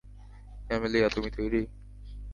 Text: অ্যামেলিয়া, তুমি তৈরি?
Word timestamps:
অ্যামেলিয়া, 0.69 1.07
তুমি 1.09 1.29
তৈরি? 1.31 1.61